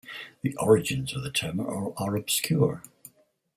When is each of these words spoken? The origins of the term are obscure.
The 0.41 0.57
origins 0.57 1.15
of 1.15 1.21
the 1.21 1.29
term 1.29 1.59
are 1.59 2.15
obscure. 2.15 2.81